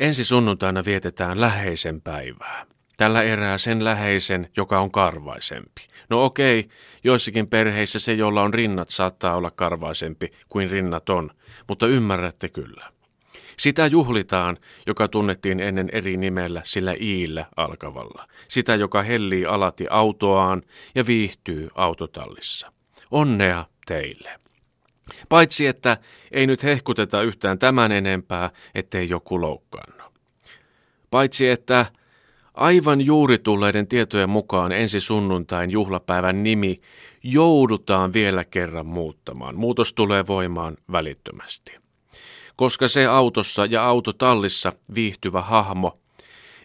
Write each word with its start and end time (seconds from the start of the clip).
Ensi 0.00 0.24
sunnuntaina 0.24 0.84
vietetään 0.84 1.40
läheisen 1.40 2.00
päivää. 2.00 2.66
Tällä 2.96 3.22
erää 3.22 3.58
sen 3.58 3.84
läheisen, 3.84 4.48
joka 4.56 4.80
on 4.80 4.90
karvaisempi. 4.90 5.86
No 6.10 6.24
okei, 6.24 6.68
joissakin 7.04 7.48
perheissä 7.48 7.98
se, 7.98 8.12
jolla 8.12 8.42
on 8.42 8.54
rinnat, 8.54 8.88
saattaa 8.88 9.36
olla 9.36 9.50
karvaisempi 9.50 10.30
kuin 10.48 10.70
rinnat 10.70 11.08
on, 11.08 11.30
mutta 11.68 11.86
ymmärrätte 11.86 12.48
kyllä. 12.48 12.88
Sitä 13.58 13.86
juhlitaan, 13.86 14.56
joka 14.86 15.08
tunnettiin 15.08 15.60
ennen 15.60 15.88
eri 15.92 16.16
nimellä 16.16 16.62
sillä 16.64 16.94
iillä 17.00 17.46
alkavalla. 17.56 18.28
Sitä, 18.48 18.74
joka 18.74 19.02
hellii 19.02 19.46
alati 19.46 19.86
autoaan 19.90 20.62
ja 20.94 21.06
viihtyy 21.06 21.68
autotallissa. 21.74 22.72
Onnea 23.10 23.64
teille! 23.86 24.45
Paitsi 25.28 25.66
että 25.66 25.96
ei 26.32 26.46
nyt 26.46 26.62
hehkuteta 26.62 27.22
yhtään 27.22 27.58
tämän 27.58 27.92
enempää, 27.92 28.50
ettei 28.74 29.08
joku 29.08 29.40
loukkaannu. 29.40 30.04
Paitsi 31.10 31.48
että 31.48 31.86
aivan 32.54 33.00
juuri 33.00 33.38
tulleiden 33.38 33.86
tietojen 33.86 34.30
mukaan 34.30 34.72
ensi 34.72 35.00
sunnuntain 35.00 35.70
juhlapäivän 35.70 36.42
nimi 36.42 36.80
joudutaan 37.22 38.12
vielä 38.12 38.44
kerran 38.44 38.86
muuttamaan. 38.86 39.56
Muutos 39.56 39.92
tulee 39.92 40.26
voimaan 40.26 40.76
välittömästi. 40.92 41.72
Koska 42.56 42.88
se 42.88 43.06
autossa 43.06 43.66
ja 43.66 43.84
autotallissa 43.84 44.72
viihtyvä 44.94 45.40
hahmo 45.40 45.98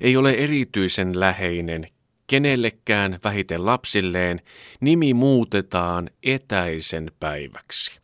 ei 0.00 0.16
ole 0.16 0.32
erityisen 0.32 1.20
läheinen 1.20 1.86
kenellekään 2.26 3.18
vähiten 3.24 3.66
lapsilleen, 3.66 4.40
nimi 4.80 5.14
muutetaan 5.14 6.10
etäisen 6.22 7.12
päiväksi. 7.20 8.00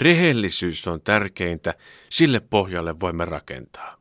Rehellisyys 0.00 0.88
on 0.88 1.00
tärkeintä, 1.00 1.74
sille 2.10 2.40
pohjalle 2.40 3.00
voimme 3.00 3.24
rakentaa. 3.24 3.96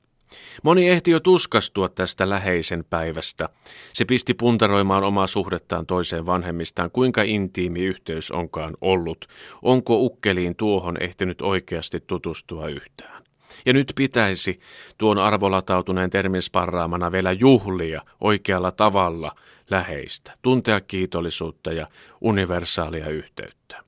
Moni 0.64 0.90
ehti 0.90 1.12
jo 1.12 1.20
tuskastua 1.20 1.90
tästä 1.90 2.30
läheisen 2.30 2.86
päivästä. 2.90 3.50
Se 3.94 4.06
pisti 4.06 4.34
puntaroimaan 4.34 5.04
omaa 5.04 5.28
suhdettaan 5.28 5.86
toiseen 5.86 6.26
vanhemmistaan, 6.26 6.92
kuinka 6.92 7.24
intiimi 7.24 7.80
yhteys 7.80 8.32
onkaan 8.32 8.78
ollut. 8.82 9.26
Onko 9.62 9.98
ukkeliin 9.98 10.56
tuohon 10.56 10.98
ehtinyt 11.00 11.42
oikeasti 11.42 12.00
tutustua 12.00 12.68
yhtään? 12.68 13.24
Ja 13.66 13.74
nyt 13.74 13.94
pitäisi 13.96 14.60
tuon 14.98 15.18
arvolatautuneen 15.18 16.10
termin 16.10 16.42
sparraamana 16.42 17.12
vielä 17.12 17.32
juhlia 17.32 18.02
oikealla 18.22 18.72
tavalla 18.72 19.36
läheistä, 19.70 20.34
tuntea 20.42 20.82
kiitollisuutta 20.82 21.72
ja 21.72 21.88
universaalia 22.22 23.10
yhteyttä. 23.10 23.84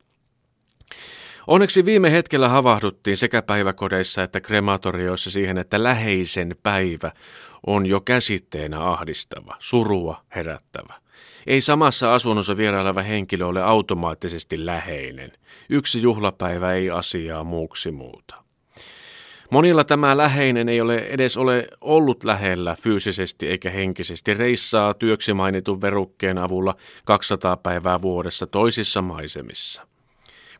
Onneksi 1.47 1.85
viime 1.85 2.11
hetkellä 2.11 2.49
havahduttiin 2.49 3.17
sekä 3.17 3.41
päiväkodeissa 3.41 4.23
että 4.23 4.41
krematorioissa 4.41 5.31
siihen, 5.31 5.57
että 5.57 5.83
läheisen 5.83 6.55
päivä 6.63 7.11
on 7.67 7.85
jo 7.85 8.01
käsitteenä 8.01 8.81
ahdistava, 8.81 9.55
surua 9.59 10.21
herättävä. 10.35 10.93
Ei 11.47 11.61
samassa 11.61 12.13
asunnossa 12.13 12.57
vieraileva 12.57 13.01
henkilö 13.01 13.45
ole 13.45 13.63
automaattisesti 13.63 14.65
läheinen. 14.65 15.31
Yksi 15.69 16.01
juhlapäivä 16.01 16.73
ei 16.73 16.89
asiaa 16.89 17.43
muuksi 17.43 17.91
muuta. 17.91 18.35
Monilla 19.51 19.83
tämä 19.83 20.17
läheinen 20.17 20.69
ei 20.69 20.81
ole 20.81 20.97
edes 20.97 21.37
ole 21.37 21.67
ollut 21.81 22.23
lähellä 22.23 22.75
fyysisesti 22.81 23.47
eikä 23.47 23.69
henkisesti. 23.69 24.33
Reissaa 24.33 24.93
työksi 24.93 25.33
mainitun 25.33 25.81
verukkeen 25.81 26.37
avulla 26.37 26.75
200 27.05 27.57
päivää 27.57 28.01
vuodessa 28.01 28.47
toisissa 28.47 29.01
maisemissa. 29.01 29.87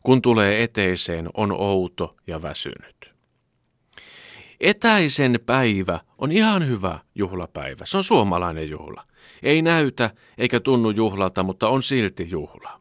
Kun 0.06 0.22
tulee 0.22 0.62
eteiseen, 0.62 1.28
on 1.34 1.52
outo 1.52 2.16
ja 2.26 2.42
väsynyt. 2.42 3.14
Etäisen 4.60 5.40
päivä 5.46 6.00
on 6.18 6.32
ihan 6.32 6.68
hyvä 6.68 6.98
juhlapäivä. 7.14 7.86
Se 7.86 7.96
on 7.96 8.04
suomalainen 8.04 8.70
juhla. 8.70 9.04
Ei 9.42 9.62
näytä 9.62 10.10
eikä 10.38 10.60
tunnu 10.60 10.90
juhlalta, 10.90 11.42
mutta 11.42 11.68
on 11.68 11.82
silti 11.82 12.30
juhla. 12.30 12.80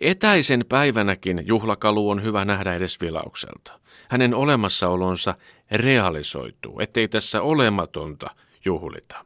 Etäisen 0.00 0.64
päivänäkin 0.68 1.42
juhlakalu 1.46 2.10
on 2.10 2.22
hyvä 2.22 2.44
nähdä 2.44 2.74
edes 2.74 3.00
vilaukselta. 3.00 3.80
Hänen 4.08 4.34
olemassaolonsa 4.34 5.34
realisoituu, 5.70 6.80
ettei 6.80 7.08
tässä 7.08 7.42
olematonta 7.42 8.30
juhlita. 8.64 9.24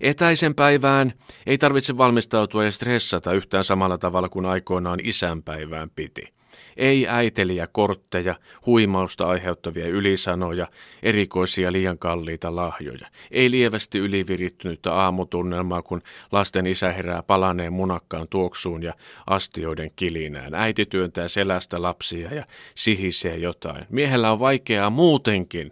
Etäisen 0.00 0.54
päivään 0.54 1.12
ei 1.46 1.58
tarvitse 1.58 1.98
valmistautua 1.98 2.64
ja 2.64 2.70
stressata 2.70 3.32
yhtään 3.32 3.64
samalla 3.64 3.98
tavalla 3.98 4.28
kuin 4.28 4.46
aikoinaan 4.46 5.00
isänpäivään 5.02 5.90
piti. 5.90 6.38
Ei 6.76 7.08
äiteliä 7.08 7.66
kortteja, 7.66 8.34
huimausta 8.66 9.26
aiheuttavia 9.26 9.86
ylisanoja, 9.86 10.66
erikoisia 11.02 11.72
liian 11.72 11.98
kalliita 11.98 12.56
lahjoja. 12.56 13.08
Ei 13.30 13.50
lievästi 13.50 13.98
ylivirittynyttä 13.98 14.94
aamutunnelmaa, 14.94 15.82
kun 15.82 16.02
lasten 16.32 16.66
isä 16.66 16.92
herää 16.92 17.22
palaneen 17.22 17.72
munakkaan 17.72 18.28
tuoksuun 18.28 18.82
ja 18.82 18.94
astioiden 19.26 19.90
kilinään. 19.96 20.54
Äiti 20.54 20.86
työntää 20.86 21.28
selästä 21.28 21.82
lapsia 21.82 22.34
ja 22.34 22.44
sihisee 22.74 23.36
jotain. 23.36 23.86
Miehellä 23.88 24.32
on 24.32 24.40
vaikeaa 24.40 24.90
muutenkin. 24.90 25.70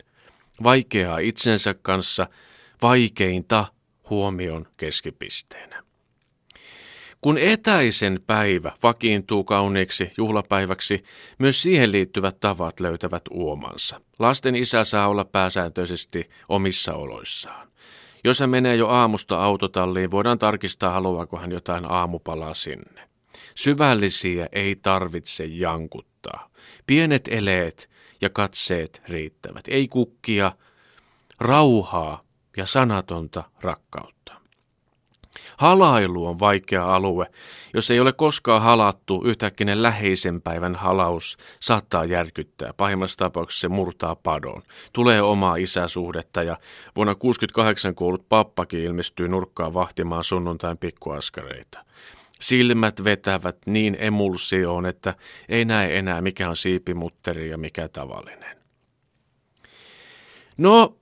Vaikeaa 0.63 1.19
itsensä 1.19 1.75
kanssa, 1.75 2.27
vaikeinta 2.83 3.67
huomion 4.11 4.69
keskipisteenä. 4.77 5.83
Kun 7.21 7.39
etäisen 7.39 8.21
päivä 8.27 8.73
vakiintuu 8.83 9.45
kauniiksi 9.45 10.13
juhlapäiväksi, 10.17 11.05
myös 11.39 11.63
siihen 11.63 11.93
liittyvät 11.93 12.41
tavat 12.41 12.81
löytävät 12.81 13.23
uomansa. 13.31 14.01
Lasten 14.19 14.57
isä 14.57 14.85
saa 14.85 15.09
olla 15.09 15.25
pääsääntöisesti 15.25 16.31
omissa 16.49 16.95
oloissaan. 16.95 17.69
Jos 18.25 18.41
hän 18.41 18.51
menee 18.51 18.77
jo 18.77 18.89
aamusta 18.89 19.45
autotalliin, 19.45 20.11
voidaan 20.11 20.39
tarkistaa, 20.39 20.93
haluaako 20.93 21.37
hän 21.37 21.53
jotain 21.53 21.91
aamupalaa 21.91 22.55
sinne. 22.55 23.09
Syvällisiä 23.55 24.49
ei 24.53 24.77
tarvitse 24.77 25.45
jankuttaa. 25.45 26.51
Pienet 26.87 27.29
eleet 27.29 27.91
ja 28.21 28.31
katseet 28.31 29.03
riittävät. 29.09 29.65
Ei 29.69 29.89
kukkia, 29.89 30.53
rauhaa 31.41 32.26
ja 32.57 32.67
sanatonta 32.67 33.45
rakkautta. 33.61 34.17
Halailu 35.57 36.27
on 36.27 36.41
vaikea 36.41 36.95
alue. 36.95 37.27
Jos 37.75 37.91
ei 37.91 38.01
ole 38.01 38.13
koskaan 38.13 38.63
halattu, 38.63 39.23
yhtäkkinen 39.25 39.83
läheisen 39.83 40.43
päivän 40.43 40.75
halaus 40.75 41.37
saattaa 41.61 42.05
järkyttää. 42.05 42.73
Pahimmassa 42.77 43.19
tapauksessa 43.19 43.61
se 43.61 43.69
murtaa 43.69 44.17
padon. 44.17 44.63
Tulee 44.93 45.23
omaa 45.23 45.57
isäsuhdetta 45.57 46.43
ja 46.43 46.57
vuonna 46.97 47.15
68 47.15 47.95
kuullut 47.95 48.29
pappakin 48.29 48.81
ilmestyy 48.81 49.29
nurkkaan 49.29 49.75
vahtimaan 49.75 50.25
sunnuntain 50.25 50.79
pikkuaskareita. 50.79 51.85
Silmät 52.41 53.05
vetävät 53.05 53.57
niin 53.67 53.97
emulsioon, 54.01 54.87
että 54.87 55.15
ei 55.49 55.65
näe 55.65 55.99
enää 55.99 56.23
mikä 56.23 56.49
on 56.49 56.57
siipimutteri 56.57 57.51
ja 57.51 57.59
mikä 57.59 57.89
tavallinen. 57.89 58.57
No, 60.57 60.97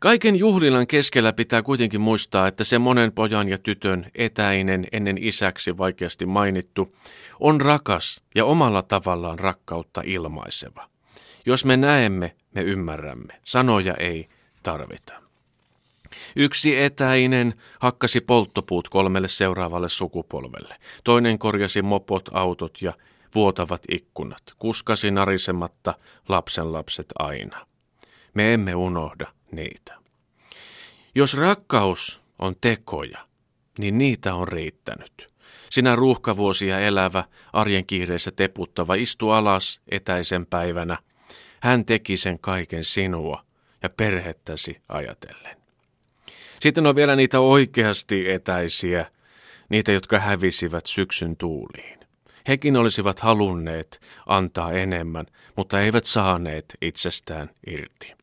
Kaiken 0.00 0.36
juhlilan 0.36 0.86
keskellä 0.86 1.32
pitää 1.32 1.62
kuitenkin 1.62 2.00
muistaa, 2.00 2.48
että 2.48 2.64
se 2.64 2.78
monen 2.78 3.12
pojan 3.12 3.48
ja 3.48 3.58
tytön 3.58 4.10
etäinen 4.14 4.86
ennen 4.92 5.18
isäksi 5.18 5.78
vaikeasti 5.78 6.26
mainittu 6.26 6.92
on 7.40 7.60
rakas 7.60 8.22
ja 8.34 8.44
omalla 8.44 8.82
tavallaan 8.82 9.38
rakkautta 9.38 10.02
ilmaiseva. 10.04 10.88
Jos 11.46 11.64
me 11.64 11.76
näemme, 11.76 12.36
me 12.54 12.62
ymmärrämme. 12.62 13.40
Sanoja 13.44 13.94
ei 13.94 14.28
tarvita. 14.62 15.12
Yksi 16.36 16.78
etäinen 16.78 17.54
hakkasi 17.78 18.20
polttopuut 18.20 18.88
kolmelle 18.88 19.28
seuraavalle 19.28 19.88
sukupolvelle. 19.88 20.76
Toinen 21.04 21.38
korjasi 21.38 21.82
mopot, 21.82 22.28
autot 22.32 22.82
ja 22.82 22.92
vuotavat 23.34 23.82
ikkunat. 23.90 24.42
Kuskasi 24.58 25.10
narisematta 25.10 25.94
lapsenlapset 26.28 27.06
aina. 27.18 27.66
Me 28.34 28.54
emme 28.54 28.74
unohda 28.74 29.26
niitä. 29.52 29.94
Jos 31.14 31.34
rakkaus 31.34 32.20
on 32.38 32.56
tekoja, 32.60 33.18
niin 33.78 33.98
niitä 33.98 34.34
on 34.34 34.48
riittänyt. 34.48 35.30
Sinä 35.70 35.96
ruuhkavuosia 35.96 36.80
elävä, 36.80 37.24
arjen 37.52 37.86
kiireessä 37.86 38.30
teputtava, 38.30 38.94
istu 38.94 39.30
alas 39.30 39.80
etäisen 39.88 40.46
päivänä. 40.46 40.98
Hän 41.60 41.84
teki 41.84 42.16
sen 42.16 42.38
kaiken 42.38 42.84
sinua 42.84 43.44
ja 43.82 43.90
perhettäsi 43.90 44.80
ajatellen. 44.88 45.56
Sitten 46.60 46.86
on 46.86 46.96
vielä 46.96 47.16
niitä 47.16 47.40
oikeasti 47.40 48.30
etäisiä, 48.30 49.06
niitä, 49.68 49.92
jotka 49.92 50.18
hävisivät 50.18 50.86
syksyn 50.86 51.36
tuuliin. 51.36 52.00
Hekin 52.48 52.76
olisivat 52.76 53.20
halunneet 53.20 54.00
antaa 54.26 54.72
enemmän, 54.72 55.26
mutta 55.56 55.80
eivät 55.80 56.04
saaneet 56.04 56.64
itsestään 56.82 57.50
irti. 57.66 58.19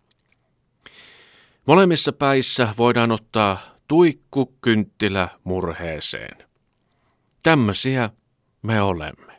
Molemmissa 1.68 2.14
päissä 2.14 2.68
voidaan 2.78 3.12
ottaa 3.12 3.58
tuikku 3.88 4.58
kynttilä 4.62 5.28
murheeseen. 5.44 6.38
Tämmöisiä 7.44 8.10
me 8.62 8.82
olemme. 8.82 9.37